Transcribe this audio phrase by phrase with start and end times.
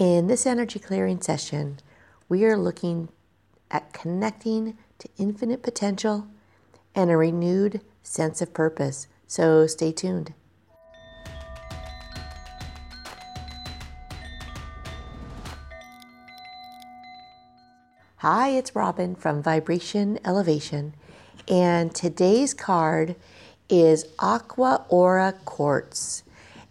[0.00, 1.78] In this energy clearing session,
[2.26, 3.10] we are looking
[3.70, 6.26] at connecting to infinite potential
[6.94, 9.08] and a renewed sense of purpose.
[9.26, 10.32] So stay tuned.
[18.16, 20.94] Hi, it's Robin from Vibration Elevation,
[21.46, 23.16] and today's card
[23.68, 26.22] is Aqua Aura Quartz.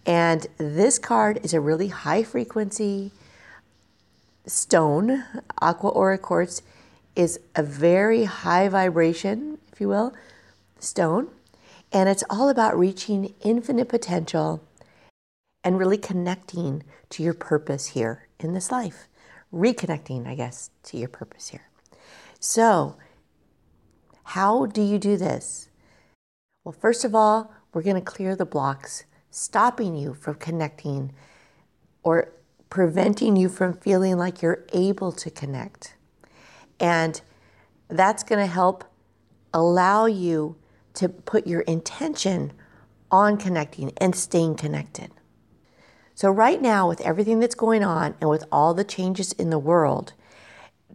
[0.09, 3.11] And this card is a really high frequency
[4.47, 5.23] stone.
[5.61, 6.63] Aqua Aura Quartz
[7.15, 10.15] is a very high vibration, if you will,
[10.79, 11.27] stone.
[11.91, 14.63] And it's all about reaching infinite potential
[15.63, 16.81] and really connecting
[17.11, 19.07] to your purpose here in this life
[19.53, 21.69] reconnecting, I guess, to your purpose here.
[22.39, 22.95] So,
[24.23, 25.69] how do you do this?
[26.63, 31.11] Well, first of all, we're going to clear the blocks stopping you from connecting
[32.03, 32.31] or
[32.69, 35.95] preventing you from feeling like you're able to connect.
[36.79, 37.19] And
[37.87, 38.83] that's going to help
[39.53, 40.55] allow you
[40.95, 42.53] to put your intention
[43.11, 45.11] on connecting and staying connected.
[46.13, 49.57] So, right now, with everything that's going on and with all the changes in the
[49.57, 50.13] world,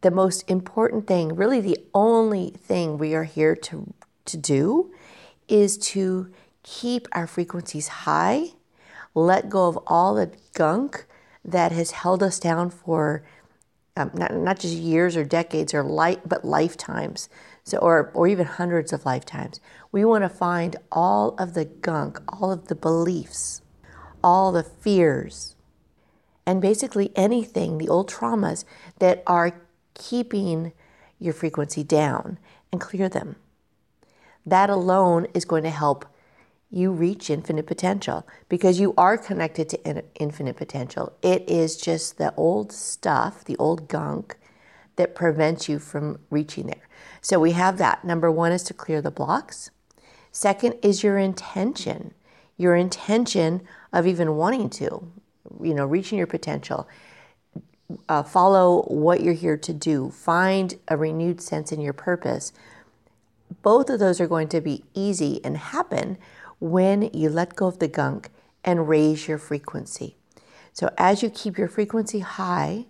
[0.02, 3.94] the most important thing, really the only thing we are here to,
[4.26, 4.92] to do,
[5.48, 6.30] is to
[6.64, 8.48] keep our frequencies high,
[9.14, 11.06] let go of all the gunk
[11.44, 13.22] that has held us down for
[13.96, 17.28] um, not, not just years or decades or light, but lifetimes.
[17.62, 19.60] So, or, or even hundreds of lifetimes.
[19.92, 23.62] We want to find all of the gunk, all of the beliefs,
[24.22, 25.54] all the fears,
[26.44, 28.64] and basically anything, the old traumas
[28.98, 29.60] that are
[29.94, 30.72] keeping
[31.18, 32.38] your frequency down
[32.72, 33.36] and clear them.
[34.44, 36.04] That alone is going to help
[36.74, 41.12] you reach infinite potential because you are connected to infinite potential.
[41.22, 44.36] It is just the old stuff, the old gunk
[44.96, 46.88] that prevents you from reaching there.
[47.20, 48.04] So we have that.
[48.04, 49.70] Number one is to clear the blocks.
[50.32, 52.12] Second is your intention.
[52.56, 53.62] Your intention
[53.92, 55.12] of even wanting to,
[55.62, 56.88] you know, reaching your potential.
[58.08, 60.10] Uh, follow what you're here to do.
[60.10, 62.52] Find a renewed sense in your purpose.
[63.62, 66.18] Both of those are going to be easy and happen
[66.64, 68.30] when you let go of the gunk
[68.64, 70.16] and raise your frequency.
[70.72, 72.86] So, as you keep your frequency high,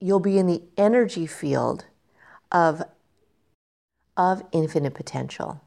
[0.00, 1.84] you'll be in the energy field
[2.50, 2.82] of,
[4.16, 5.60] of infinite potential.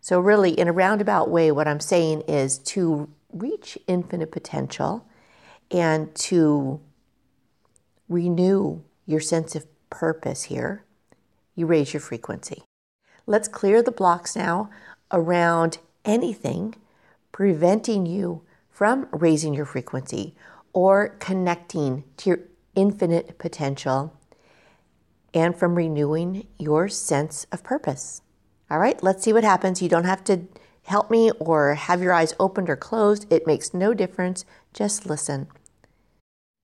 [0.00, 5.04] So, really, in a roundabout way, what I'm saying is to reach infinite potential
[5.68, 6.80] and to
[8.08, 10.84] renew your sense of purpose here,
[11.56, 12.62] you raise your frequency.
[13.26, 14.70] Let's clear the blocks now
[15.12, 16.74] around anything
[17.32, 20.34] preventing you from raising your frequency
[20.72, 22.40] or connecting to your
[22.74, 24.14] infinite potential
[25.34, 28.22] and from renewing your sense of purpose.
[28.70, 29.82] All right, let's see what happens.
[29.82, 30.42] You don't have to
[30.84, 33.30] help me or have your eyes opened or closed.
[33.32, 34.44] It makes no difference.
[34.72, 35.48] Just listen.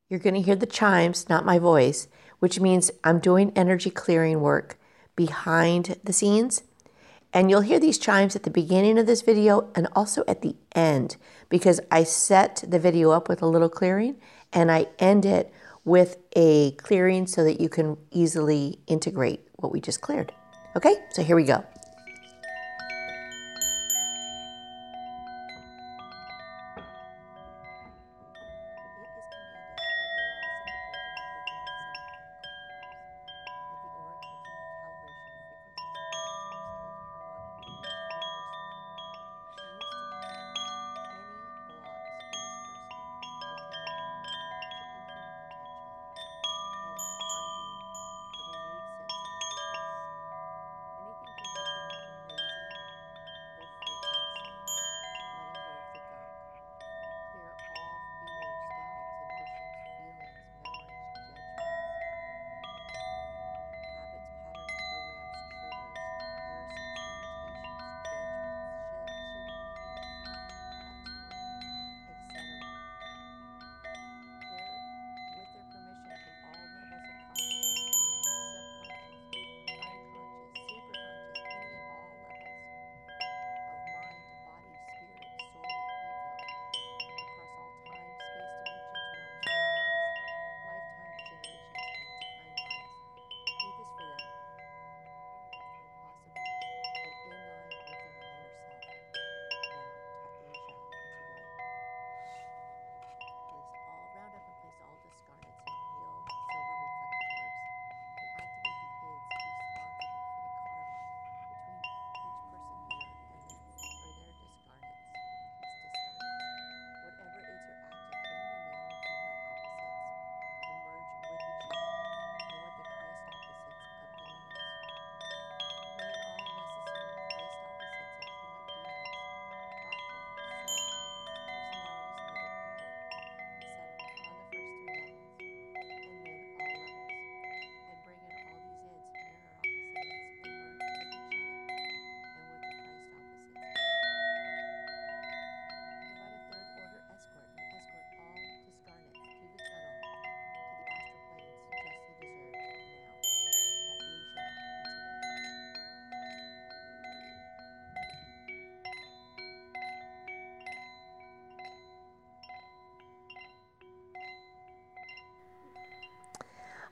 [0.09, 2.07] You're going to hear the chimes, not my voice,
[2.39, 4.78] which means I'm doing energy clearing work
[5.17, 6.63] behind the scenes.
[7.33, 10.57] And you'll hear these chimes at the beginning of this video and also at the
[10.75, 11.17] end
[11.49, 14.17] because I set the video up with a little clearing
[14.53, 15.53] and I end it
[15.85, 20.33] with a clearing so that you can easily integrate what we just cleared.
[20.75, 21.65] Okay, so here we go.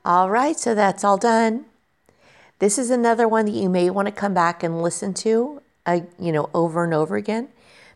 [0.06, 1.64] All right, so that's all done.
[2.58, 6.00] This is another one that you may want to come back and listen to, uh,
[6.18, 7.48] you know, over and over again,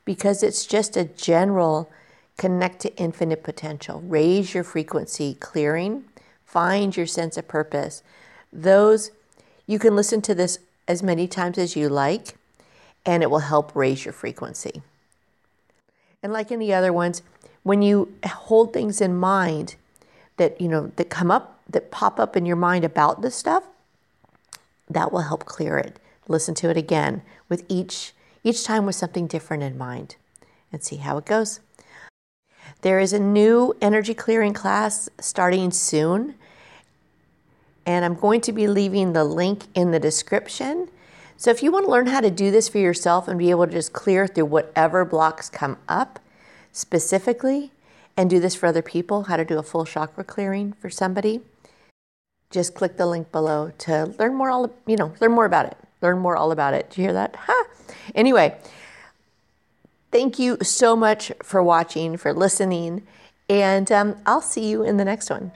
[0.07, 1.91] because it's just a general
[2.39, 6.05] connect to infinite potential, raise your frequency, clearing,
[6.47, 8.03] find your sense of purpose.
[8.51, 9.11] Those
[9.67, 12.39] you can listen to this as many times as you like,
[13.05, 14.81] and it will help raise your frequency.
[16.23, 17.21] And like in the other ones,
[17.65, 19.75] when you hold things in mind
[20.39, 23.65] that you know that come up that pop up in your mind about this stuff,
[24.89, 25.99] that will help clear it.
[26.27, 28.13] Listen to it again with each
[28.45, 30.17] each time with something different in mind
[30.73, 31.61] and see how it goes.
[32.83, 36.35] There is a new energy clearing class starting soon,
[37.85, 40.89] and I'm going to be leaving the link in the description.
[41.37, 43.67] So if you want to learn how to do this for yourself and be able
[43.67, 46.21] to just clear through whatever blocks come up
[46.73, 47.73] specifically
[48.17, 51.41] and do this for other people, how to do a full chakra clearing for somebody,
[52.51, 55.77] just click the link below to learn more all you know, learn more about it.
[56.01, 56.91] Learn more all about it.
[56.91, 57.37] Do you hear that?
[57.37, 57.67] Ha!
[58.15, 58.57] Anyway,
[60.13, 63.07] thank you so much for watching, for listening,
[63.49, 65.53] and um, I'll see you in the next one.